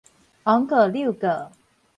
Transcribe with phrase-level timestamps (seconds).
[0.45, 1.51] 王哥柳哥